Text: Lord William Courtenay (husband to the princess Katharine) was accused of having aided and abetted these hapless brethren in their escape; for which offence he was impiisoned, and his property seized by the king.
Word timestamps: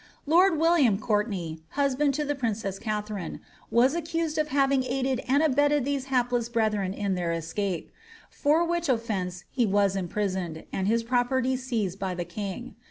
Lord 0.25 0.57
William 0.57 0.97
Courtenay 0.97 1.57
(husband 1.73 2.15
to 2.15 2.25
the 2.25 2.33
princess 2.33 2.79
Katharine) 2.79 3.39
was 3.69 3.93
accused 3.93 4.39
of 4.39 4.47
having 4.47 4.83
aided 4.83 5.19
and 5.27 5.43
abetted 5.43 5.85
these 5.85 6.05
hapless 6.05 6.49
brethren 6.49 6.91
in 6.91 7.13
their 7.13 7.31
escape; 7.31 7.91
for 8.27 8.65
which 8.65 8.89
offence 8.89 9.43
he 9.51 9.67
was 9.67 9.95
impiisoned, 9.95 10.65
and 10.73 10.87
his 10.87 11.03
property 11.03 11.55
seized 11.55 11.99
by 11.99 12.15
the 12.15 12.25
king. 12.25 12.77